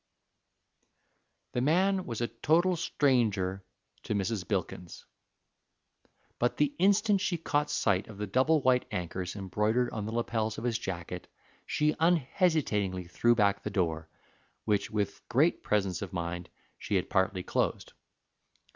The 1.51 1.61
man 1.61 2.07
was 2.07 2.21
a 2.21 2.27
total 2.27 2.75
stranger 2.75 3.63
to 4.01 4.15
Mrs. 4.15 4.47
Bilkins; 4.47 5.05
but 6.39 6.57
the 6.57 6.73
instant 6.79 7.21
she 7.21 7.37
caught 7.37 7.69
sight 7.69 8.07
of 8.07 8.17
the 8.17 8.25
double 8.25 8.63
white 8.63 8.85
anchors 8.89 9.35
embroidered 9.35 9.91
on 9.91 10.07
the 10.07 10.11
lapels 10.11 10.57
of 10.57 10.63
his 10.63 10.79
jacket, 10.79 11.27
she 11.67 11.95
unhesitatingly 11.99 13.03
threw 13.09 13.35
back 13.35 13.61
the 13.61 13.69
door, 13.69 14.09
which 14.65 14.89
with 14.89 15.21
great 15.29 15.61
presence 15.61 16.01
of 16.01 16.13
mind 16.13 16.49
she 16.79 16.95
had 16.95 17.07
partly 17.07 17.43
closed. 17.43 17.93